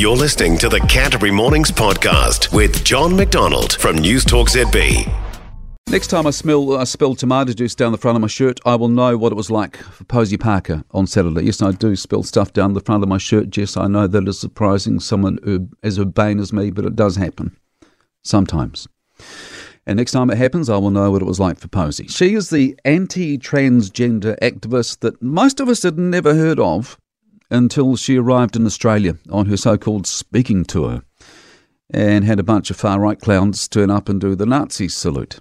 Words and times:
You're 0.00 0.16
listening 0.16 0.56
to 0.60 0.70
the 0.70 0.80
Canterbury 0.80 1.30
Mornings 1.30 1.70
podcast 1.70 2.54
with 2.54 2.82
John 2.84 3.14
MacDonald 3.14 3.74
from 3.74 3.98
News 3.98 4.24
Talk 4.24 4.48
ZB. 4.48 5.06
Next 5.90 6.06
time 6.06 6.26
I 6.26 6.30
smell 6.30 6.78
I 6.78 6.84
spill 6.84 7.14
tomato 7.14 7.52
juice 7.52 7.74
down 7.74 7.92
the 7.92 7.98
front 7.98 8.16
of 8.16 8.22
my 8.22 8.26
shirt, 8.26 8.60
I 8.64 8.76
will 8.76 8.88
know 8.88 9.18
what 9.18 9.30
it 9.30 9.34
was 9.34 9.50
like 9.50 9.76
for 9.76 10.04
Posie 10.04 10.38
Parker 10.38 10.84
on 10.92 11.06
Saturday. 11.06 11.42
Yes, 11.42 11.60
I 11.60 11.72
do 11.72 11.94
spill 11.96 12.22
stuff 12.22 12.54
down 12.54 12.72
the 12.72 12.80
front 12.80 13.02
of 13.02 13.10
my 13.10 13.18
shirt. 13.18 13.54
Yes, 13.54 13.76
I 13.76 13.88
know 13.88 14.06
that 14.06 14.26
is 14.26 14.40
surprising 14.40 15.00
someone 15.00 15.70
as 15.82 15.98
urbane 15.98 16.40
as 16.40 16.50
me, 16.50 16.70
but 16.70 16.86
it 16.86 16.96
does 16.96 17.16
happen 17.16 17.54
sometimes. 18.22 18.88
And 19.86 19.98
next 19.98 20.12
time 20.12 20.30
it 20.30 20.38
happens, 20.38 20.70
I 20.70 20.78
will 20.78 20.90
know 20.90 21.10
what 21.10 21.20
it 21.20 21.26
was 21.26 21.40
like 21.40 21.58
for 21.58 21.68
Posie. 21.68 22.08
She 22.08 22.34
is 22.34 22.48
the 22.48 22.74
anti 22.86 23.36
transgender 23.36 24.38
activist 24.40 25.00
that 25.00 25.20
most 25.20 25.60
of 25.60 25.68
us 25.68 25.82
had 25.82 25.98
never 25.98 26.34
heard 26.34 26.58
of 26.58 26.98
until 27.50 27.96
she 27.96 28.16
arrived 28.16 28.56
in 28.56 28.66
Australia 28.66 29.16
on 29.30 29.46
her 29.46 29.56
so 29.56 29.76
called 29.76 30.06
speaking 30.06 30.64
tour 30.64 31.02
and 31.92 32.24
had 32.24 32.38
a 32.38 32.44
bunch 32.44 32.70
of 32.70 32.76
far 32.76 33.00
right 33.00 33.20
clowns 33.20 33.66
turn 33.66 33.90
up 33.90 34.08
and 34.08 34.20
do 34.20 34.34
the 34.34 34.46
Nazi 34.46 34.88
salute. 34.88 35.40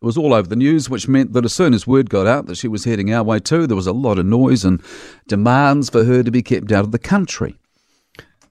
It 0.00 0.04
was 0.04 0.16
all 0.16 0.32
over 0.32 0.48
the 0.48 0.56
news, 0.56 0.88
which 0.88 1.08
meant 1.08 1.32
that 1.32 1.44
as 1.44 1.52
soon 1.52 1.74
as 1.74 1.86
word 1.86 2.08
got 2.10 2.26
out 2.26 2.46
that 2.46 2.56
she 2.56 2.68
was 2.68 2.84
heading 2.84 3.12
our 3.12 3.24
way 3.24 3.40
too, 3.40 3.66
there 3.66 3.76
was 3.76 3.86
a 3.86 3.92
lot 3.92 4.18
of 4.18 4.26
noise 4.26 4.64
and 4.64 4.82
demands 5.26 5.90
for 5.90 6.04
her 6.04 6.22
to 6.22 6.30
be 6.30 6.42
kept 6.42 6.70
out 6.70 6.84
of 6.84 6.92
the 6.92 6.98
country. 6.98 7.56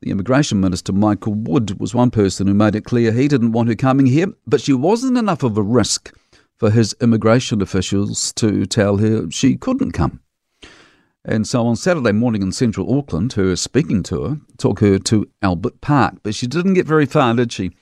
The 0.00 0.10
Immigration 0.10 0.60
Minister, 0.60 0.92
Michael 0.92 1.34
Wood, 1.34 1.78
was 1.80 1.94
one 1.94 2.10
person 2.10 2.46
who 2.46 2.54
made 2.54 2.74
it 2.74 2.84
clear 2.84 3.12
he 3.12 3.28
didn't 3.28 3.52
want 3.52 3.68
her 3.68 3.74
coming 3.74 4.06
here, 4.06 4.26
but 4.46 4.60
she 4.60 4.72
wasn't 4.72 5.16
enough 5.16 5.42
of 5.42 5.56
a 5.56 5.62
risk 5.62 6.12
for 6.56 6.70
his 6.70 6.94
immigration 7.00 7.62
officials 7.62 8.32
to 8.34 8.66
tell 8.66 8.96
her 8.98 9.30
she 9.30 9.56
couldn't 9.56 9.92
come. 9.92 10.20
And 11.26 11.46
so 11.46 11.66
on 11.66 11.76
Saturday 11.76 12.12
morning 12.12 12.40
in 12.40 12.52
central 12.52 12.96
Auckland, 12.96 13.34
her 13.34 13.54
speaking 13.56 14.02
tour 14.02 14.38
took 14.56 14.80
her 14.80 14.98
to 15.00 15.28
Albert 15.42 15.80
Park, 15.82 16.14
but 16.22 16.34
she 16.34 16.46
didn't 16.46 16.74
get 16.74 16.86
very 16.86 17.04
far, 17.04 17.34
did 17.34 17.52
she? 17.52 17.72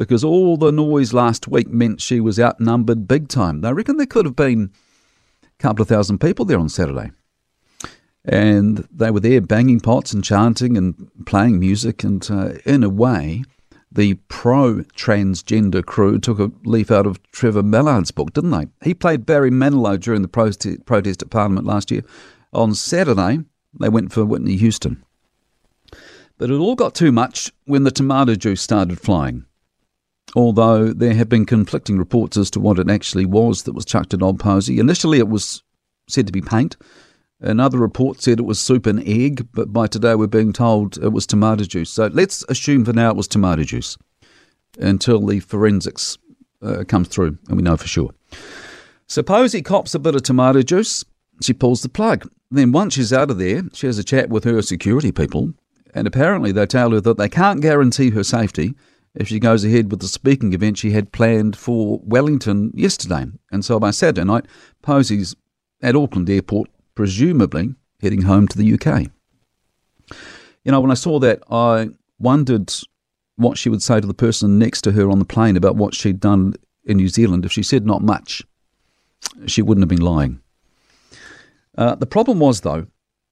because 0.00 0.24
all 0.24 0.56
the 0.56 0.72
noise 0.72 1.12
last 1.12 1.46
week 1.46 1.68
meant 1.68 2.00
she 2.00 2.20
was 2.20 2.40
outnumbered 2.40 3.06
big 3.06 3.28
time. 3.28 3.60
They 3.60 3.70
reckon 3.70 3.98
there 3.98 4.06
could 4.06 4.24
have 4.24 4.34
been 4.34 4.70
a 5.42 5.62
couple 5.62 5.82
of 5.82 5.88
thousand 5.88 6.20
people 6.22 6.46
there 6.46 6.58
on 6.58 6.70
Saturday. 6.70 7.10
And 8.24 8.88
they 8.90 9.10
were 9.10 9.20
there 9.20 9.42
banging 9.42 9.78
pots 9.78 10.14
and 10.14 10.24
chanting 10.24 10.78
and 10.78 11.10
playing 11.26 11.60
music. 11.60 12.02
And 12.02 12.26
uh, 12.30 12.52
in 12.64 12.82
a 12.82 12.88
way, 12.88 13.44
the 13.92 14.14
pro 14.28 14.84
transgender 14.96 15.84
crew 15.84 16.18
took 16.18 16.38
a 16.38 16.50
leaf 16.64 16.90
out 16.90 17.04
of 17.04 17.22
Trevor 17.30 17.62
Mallard's 17.62 18.10
book, 18.10 18.32
didn't 18.32 18.52
they? 18.52 18.68
He 18.82 18.94
played 18.94 19.26
Barry 19.26 19.50
Manilow 19.50 20.00
during 20.00 20.22
the 20.22 20.28
protest, 20.28 20.86
protest 20.86 21.20
at 21.20 21.28
Parliament 21.28 21.66
last 21.66 21.90
year. 21.90 22.04
On 22.52 22.74
Saturday, 22.74 23.40
they 23.78 23.88
went 23.88 24.12
for 24.12 24.24
Whitney 24.24 24.56
Houston. 24.56 25.04
But 26.38 26.50
it 26.50 26.54
all 26.54 26.74
got 26.74 26.94
too 26.94 27.12
much 27.12 27.52
when 27.64 27.84
the 27.84 27.90
tomato 27.90 28.34
juice 28.34 28.62
started 28.62 29.00
flying 29.00 29.44
although 30.34 30.92
there 30.92 31.14
have 31.14 31.28
been 31.28 31.46
conflicting 31.46 31.98
reports 31.98 32.36
as 32.36 32.50
to 32.50 32.60
what 32.60 32.78
it 32.78 32.90
actually 32.90 33.26
was 33.26 33.64
that 33.64 33.72
was 33.72 33.84
chucked 33.84 34.14
at 34.14 34.22
Old 34.22 34.38
Posie. 34.38 34.78
Initially, 34.78 35.18
it 35.18 35.28
was 35.28 35.62
said 36.08 36.26
to 36.26 36.32
be 36.32 36.40
paint. 36.40 36.76
Another 37.40 37.78
report 37.78 38.20
said 38.20 38.38
it 38.38 38.44
was 38.44 38.60
soup 38.60 38.86
and 38.86 39.02
egg, 39.08 39.48
but 39.52 39.72
by 39.72 39.86
today 39.86 40.14
we're 40.14 40.26
being 40.26 40.52
told 40.52 40.98
it 40.98 41.08
was 41.08 41.26
tomato 41.26 41.64
juice. 41.64 41.90
So 41.90 42.06
let's 42.08 42.44
assume 42.48 42.84
for 42.84 42.92
now 42.92 43.10
it 43.10 43.16
was 43.16 43.28
tomato 43.28 43.62
juice 43.62 43.96
until 44.78 45.24
the 45.26 45.40
forensics 45.40 46.18
uh, 46.62 46.84
comes 46.86 47.08
through 47.08 47.38
and 47.48 47.56
we 47.56 47.62
know 47.62 47.76
for 47.76 47.88
sure. 47.88 48.10
Suppose 49.06 49.52
he 49.52 49.62
cops 49.62 49.94
a 49.94 49.98
bit 49.98 50.14
of 50.14 50.22
tomato 50.22 50.62
juice, 50.62 51.04
she 51.40 51.54
pulls 51.54 51.82
the 51.82 51.88
plug. 51.88 52.30
Then 52.50 52.72
once 52.72 52.94
she's 52.94 53.12
out 53.12 53.30
of 53.30 53.38
there, 53.38 53.62
she 53.72 53.86
has 53.86 53.98
a 53.98 54.04
chat 54.04 54.28
with 54.28 54.44
her 54.44 54.60
security 54.62 55.12
people, 55.12 55.54
and 55.94 56.06
apparently 56.06 56.50
they 56.50 56.66
tell 56.66 56.90
her 56.90 57.00
that 57.00 57.16
they 57.16 57.28
can't 57.28 57.60
guarantee 57.60 58.10
her 58.10 58.24
safety 58.24 58.74
if 59.14 59.28
she 59.28 59.38
goes 59.38 59.64
ahead 59.64 59.90
with 59.90 60.00
the 60.00 60.08
speaking 60.08 60.52
event 60.52 60.78
she 60.78 60.90
had 60.90 61.12
planned 61.12 61.56
for 61.56 62.00
Wellington 62.02 62.72
yesterday. 62.74 63.26
And 63.50 63.64
so 63.64 63.78
by 63.78 63.90
Saturday 63.90 64.24
night, 64.24 64.46
Posie's 64.82 65.36
at 65.82 65.96
Auckland 65.96 66.28
Airport, 66.28 66.68
presumably 66.94 67.74
heading 68.00 68.22
home 68.22 68.48
to 68.48 68.58
the 68.58 68.74
UK. 68.74 69.10
You 70.64 70.72
know, 70.72 70.80
when 70.80 70.90
I 70.90 70.94
saw 70.94 71.18
that, 71.20 71.42
I 71.50 71.90
wondered 72.18 72.72
what 73.36 73.58
she 73.58 73.68
would 73.68 73.82
say 73.82 74.00
to 74.00 74.06
the 74.06 74.14
person 74.14 74.58
next 74.58 74.82
to 74.82 74.92
her 74.92 75.10
on 75.10 75.18
the 75.18 75.24
plane 75.24 75.56
about 75.56 75.76
what 75.76 75.94
she'd 75.94 76.20
done 76.20 76.54
in 76.84 76.98
New 76.98 77.08
Zealand. 77.08 77.44
If 77.44 77.52
she 77.52 77.62
said 77.62 77.86
not 77.86 78.02
much, 78.02 78.42
she 79.46 79.62
wouldn't 79.62 79.82
have 79.82 79.88
been 79.88 80.04
lying. 80.04 80.40
Uh, 81.76 81.94
the 81.94 82.06
problem 82.06 82.40
was, 82.40 82.60
though, 82.60 82.86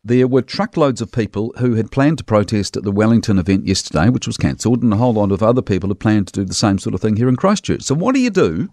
there 0.05 0.29
were 0.29 0.43
truckloads 0.43 1.01
of 1.01 1.13
people 1.13 1.53
who 1.59 1.75
had 1.75 1.91
planned 1.91 2.19
to 2.19 2.25
protest 2.25 2.77
at 2.77 2.85
the 2.85 2.93
Wellington 2.93 3.39
event 3.39 3.67
yesterday, 3.67 4.09
which 4.09 4.27
was 4.27 4.37
cancelled, 4.37 4.83
and 4.83 4.93
a 4.93 4.97
whole 4.97 5.15
lot 5.15 5.33
of 5.33 5.43
other 5.43 5.63
people 5.63 5.91
had 5.91 6.01
planned 6.01 6.29
to 6.29 6.33
do 6.33 6.45
the 6.45 6.55
same 6.55 6.79
sort 6.79 6.95
of 6.95 7.01
thing 7.01 7.17
here 7.17 7.29
in 7.29 7.37
Christchurch. 7.37 7.83
So, 7.83 7.95
what 7.95 8.15
do 8.15 8.21
you 8.21 8.31
do 8.31 8.73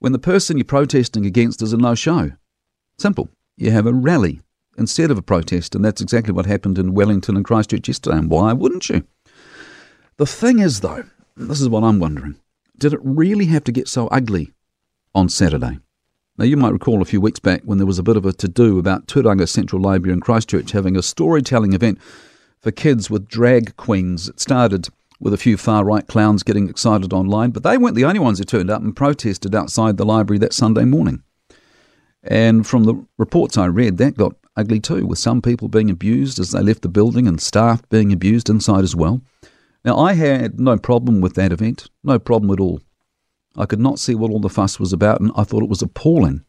when 0.00 0.12
the 0.12 0.18
person 0.18 0.58
you're 0.58 0.64
protesting 0.64 1.24
against 1.24 1.62
is 1.62 1.72
a 1.72 1.76
no 1.76 1.94
show? 1.94 2.32
Simple. 2.98 3.30
You 3.56 3.70
have 3.70 3.86
a 3.86 3.92
rally 3.92 4.40
instead 4.76 5.10
of 5.10 5.18
a 5.18 5.22
protest, 5.22 5.74
and 5.74 5.84
that's 5.84 6.00
exactly 6.00 6.32
what 6.32 6.46
happened 6.46 6.78
in 6.78 6.94
Wellington 6.94 7.36
and 7.36 7.44
Christchurch 7.44 7.88
yesterday. 7.88 8.18
And 8.18 8.30
why 8.30 8.52
wouldn't 8.52 8.88
you? 8.88 9.04
The 10.16 10.26
thing 10.26 10.58
is, 10.58 10.80
though, 10.80 11.04
this 11.36 11.60
is 11.60 11.68
what 11.68 11.84
I'm 11.84 11.98
wondering 11.98 12.36
did 12.78 12.94
it 12.94 13.00
really 13.02 13.46
have 13.46 13.62
to 13.64 13.72
get 13.72 13.86
so 13.88 14.08
ugly 14.08 14.52
on 15.14 15.28
Saturday? 15.28 15.78
Now, 16.40 16.46
you 16.46 16.56
might 16.56 16.72
recall 16.72 17.02
a 17.02 17.04
few 17.04 17.20
weeks 17.20 17.38
back 17.38 17.60
when 17.64 17.76
there 17.76 17.86
was 17.86 17.98
a 17.98 18.02
bit 18.02 18.16
of 18.16 18.24
a 18.24 18.32
to 18.32 18.48
do 18.48 18.78
about 18.78 19.06
Turanga 19.06 19.46
Central 19.46 19.82
Library 19.82 20.14
in 20.14 20.20
Christchurch 20.20 20.70
having 20.70 20.96
a 20.96 21.02
storytelling 21.02 21.74
event 21.74 21.98
for 22.62 22.70
kids 22.70 23.10
with 23.10 23.28
drag 23.28 23.76
queens. 23.76 24.26
It 24.26 24.40
started 24.40 24.88
with 25.20 25.34
a 25.34 25.36
few 25.36 25.58
far 25.58 25.84
right 25.84 26.06
clowns 26.06 26.42
getting 26.42 26.70
excited 26.70 27.12
online, 27.12 27.50
but 27.50 27.62
they 27.62 27.76
weren't 27.76 27.94
the 27.94 28.06
only 28.06 28.20
ones 28.20 28.38
who 28.38 28.46
turned 28.46 28.70
up 28.70 28.80
and 28.80 28.96
protested 28.96 29.54
outside 29.54 29.98
the 29.98 30.06
library 30.06 30.38
that 30.38 30.54
Sunday 30.54 30.86
morning. 30.86 31.22
And 32.22 32.66
from 32.66 32.84
the 32.84 32.94
reports 33.18 33.58
I 33.58 33.66
read, 33.66 33.98
that 33.98 34.16
got 34.16 34.34
ugly 34.56 34.80
too, 34.80 35.04
with 35.04 35.18
some 35.18 35.42
people 35.42 35.68
being 35.68 35.90
abused 35.90 36.38
as 36.38 36.52
they 36.52 36.62
left 36.62 36.80
the 36.80 36.88
building 36.88 37.28
and 37.28 37.38
staff 37.38 37.86
being 37.90 38.14
abused 38.14 38.48
inside 38.48 38.84
as 38.84 38.96
well. 38.96 39.20
Now, 39.84 39.98
I 39.98 40.14
had 40.14 40.58
no 40.58 40.78
problem 40.78 41.20
with 41.20 41.34
that 41.34 41.52
event, 41.52 41.90
no 42.02 42.18
problem 42.18 42.50
at 42.50 42.60
all. 42.60 42.80
I 43.56 43.66
could 43.66 43.80
not 43.80 43.98
see 43.98 44.14
what 44.14 44.30
all 44.30 44.40
the 44.40 44.48
fuss 44.48 44.78
was 44.78 44.92
about, 44.92 45.20
and 45.20 45.32
I 45.36 45.44
thought 45.44 45.62
it 45.62 45.68
was 45.68 45.82
appalling 45.82 46.44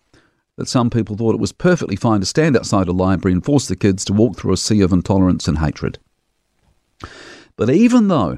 that 0.57 0.67
some 0.67 0.89
people 0.89 1.15
thought 1.15 1.33
it 1.33 1.41
was 1.41 1.51
perfectly 1.51 1.95
fine 1.95 2.19
to 2.19 2.25
stand 2.25 2.55
outside 2.55 2.87
a 2.87 2.91
library 2.91 3.33
and 3.33 3.43
force 3.43 3.67
the 3.67 3.75
kids 3.75 4.05
to 4.05 4.13
walk 4.13 4.37
through 4.37 4.53
a 4.53 4.57
sea 4.57 4.81
of 4.81 4.91
intolerance 4.91 5.47
and 5.47 5.57
hatred. 5.57 5.97
But 7.55 7.69
even 7.69 8.07
though 8.07 8.37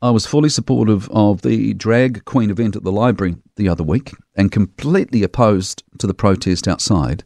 I 0.00 0.10
was 0.10 0.26
fully 0.26 0.50
supportive 0.50 1.08
of 1.10 1.42
the 1.42 1.74
drag 1.74 2.24
queen 2.24 2.50
event 2.50 2.76
at 2.76 2.84
the 2.84 2.92
library 2.92 3.36
the 3.56 3.68
other 3.68 3.82
week 3.82 4.12
and 4.36 4.52
completely 4.52 5.22
opposed 5.22 5.82
to 5.98 6.06
the 6.06 6.14
protest 6.14 6.68
outside, 6.68 7.24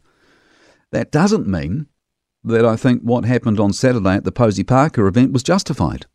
that 0.91 1.11
doesn't 1.11 1.47
mean 1.47 1.87
that 2.43 2.65
I 2.65 2.75
think 2.75 3.01
what 3.01 3.25
happened 3.25 3.59
on 3.59 3.73
Saturday 3.73 4.15
at 4.15 4.23
the 4.23 4.31
Posie 4.31 4.63
Parker 4.63 5.07
event 5.07 5.33
was 5.33 5.43
justified. 5.43 6.05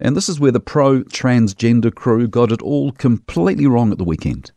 And 0.00 0.16
this 0.16 0.28
is 0.28 0.40
where 0.40 0.52
the 0.52 0.60
pro 0.60 1.02
transgender 1.02 1.94
crew 1.94 2.26
got 2.26 2.52
it 2.52 2.62
all 2.62 2.92
completely 2.92 3.66
wrong 3.66 3.92
at 3.92 3.98
the 3.98 4.04
weekend. 4.04 4.52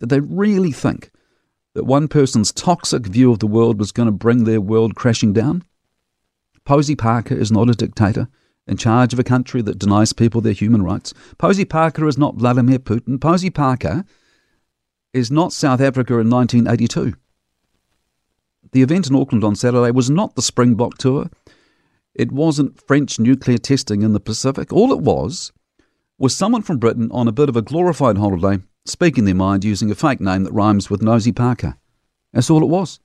Did 0.00 0.10
they 0.10 0.20
really 0.20 0.72
think 0.72 1.10
that 1.74 1.84
one 1.84 2.08
person's 2.08 2.52
toxic 2.52 3.06
view 3.06 3.32
of 3.32 3.40
the 3.40 3.46
world 3.46 3.78
was 3.78 3.92
going 3.92 4.06
to 4.06 4.12
bring 4.12 4.44
their 4.44 4.60
world 4.60 4.94
crashing 4.94 5.32
down? 5.32 5.64
Posie 6.64 6.96
Parker 6.96 7.34
is 7.34 7.52
not 7.52 7.70
a 7.70 7.74
dictator 7.74 8.28
in 8.66 8.76
charge 8.76 9.12
of 9.12 9.18
a 9.18 9.24
country 9.24 9.62
that 9.62 9.78
denies 9.78 10.12
people 10.12 10.40
their 10.40 10.52
human 10.52 10.82
rights. 10.82 11.14
Posie 11.38 11.64
Parker 11.64 12.06
is 12.08 12.18
not 12.18 12.36
Vladimir 12.36 12.78
Putin. 12.78 13.20
Posie 13.20 13.50
Parker 13.50 14.04
is 15.12 15.30
not 15.30 15.52
South 15.52 15.80
Africa 15.80 16.18
in 16.18 16.28
1982. 16.28 17.14
The 18.72 18.82
event 18.82 19.08
in 19.08 19.14
Auckland 19.14 19.44
on 19.44 19.54
Saturday 19.54 19.90
was 19.92 20.10
not 20.10 20.34
the 20.34 20.42
Springbok 20.42 20.98
tour. 20.98 21.30
It 22.16 22.32
wasn't 22.32 22.80
French 22.86 23.20
nuclear 23.20 23.58
testing 23.58 24.00
in 24.00 24.14
the 24.14 24.20
Pacific. 24.20 24.72
All 24.72 24.90
it 24.90 25.00
was 25.00 25.52
was 26.16 26.34
someone 26.34 26.62
from 26.62 26.78
Britain 26.78 27.10
on 27.12 27.28
a 27.28 27.32
bit 27.32 27.50
of 27.50 27.56
a 27.56 27.62
glorified 27.62 28.16
holiday 28.16 28.60
speaking 28.86 29.26
their 29.26 29.34
mind 29.34 29.64
using 29.64 29.90
a 29.90 29.94
fake 29.94 30.20
name 30.20 30.44
that 30.44 30.52
rhymes 30.52 30.88
with 30.88 31.02
Nosy 31.02 31.30
Parker. 31.30 31.76
That's 32.32 32.48
all 32.48 32.62
it 32.62 32.70
was. 32.70 33.00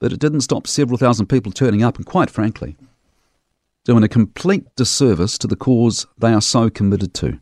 But 0.00 0.12
it 0.12 0.18
didn't 0.18 0.40
stop 0.40 0.66
several 0.66 0.98
thousand 0.98 1.26
people 1.26 1.52
turning 1.52 1.84
up 1.84 1.96
and, 1.96 2.04
quite 2.04 2.28
frankly, 2.28 2.76
doing 3.84 4.02
a 4.02 4.08
complete 4.08 4.64
disservice 4.74 5.38
to 5.38 5.46
the 5.46 5.56
cause 5.56 6.06
they 6.18 6.32
are 6.32 6.40
so 6.40 6.70
committed 6.70 7.14
to. 7.14 7.38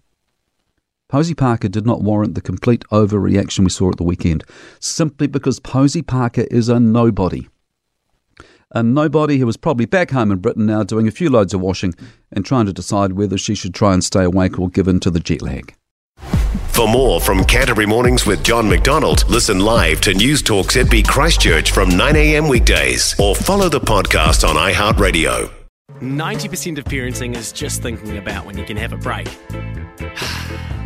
Posie 1.09 1.35
Parker 1.35 1.69
did 1.69 1.87
not 1.87 2.03
warrant 2.03 2.35
the 2.35 2.43
complete 2.43 2.85
overreaction 2.93 3.61
we 3.61 3.71
saw 3.71 3.91
at 3.91 3.97
the 3.97 4.05
weekend, 4.05 4.45
simply 4.79 5.27
because 5.27 5.59
Posie 5.59 6.03
Parker 6.03 6.47
is 6.51 6.69
a 6.69 6.79
nobody 6.79 7.49
and 8.73 8.95
nobody 8.95 9.39
who 9.39 9.47
was 9.47 9.57
probably 9.57 9.87
back 9.87 10.11
home 10.11 10.31
in 10.31 10.39
Britain 10.39 10.67
now 10.67 10.83
doing 10.83 11.07
a 11.07 11.13
few 11.13 11.31
loads 11.31 11.55
of 11.55 11.61
washing 11.61 11.95
and 12.33 12.45
trying 12.45 12.67
to 12.67 12.73
decide 12.73 13.13
whether 13.13 13.39
she 13.39 13.55
should 13.55 13.75
try 13.75 13.95
and 13.95 14.05
stay 14.05 14.25
awake 14.25 14.59
or 14.59 14.69
give 14.69 14.89
in 14.89 15.01
to 15.01 15.11
the 15.11 15.21
jet 15.21 15.43
lag. 15.43 15.75
For 16.69 16.87
more 16.87 17.21
from 17.21 17.45
Canterbury 17.45 17.87
Mornings 17.87 18.27
with 18.27 18.45
John 18.45 18.69
MacDonald, 18.69 19.29
listen 19.31 19.61
live 19.61 20.01
to 20.03 20.13
News 20.13 20.43
Talk 20.43 20.67
ZB 20.67 21.07
Christchurch 21.07 21.71
from 21.71 21.89
9am 21.91 22.51
weekdays 22.51 23.15
or 23.19 23.35
follow 23.35 23.69
the 23.69 23.81
podcast 23.81 24.47
on 24.47 24.57
iHeartRadio. 24.57 25.51
90% 26.01 26.77
of 26.77 26.85
parenting 26.85 27.35
is 27.35 27.53
just 27.53 27.81
thinking 27.81 28.19
about 28.19 28.45
when 28.45 28.59
you 28.59 28.65
can 28.67 28.77
have 28.77 28.93
a 28.93 28.99
break. 28.99 29.29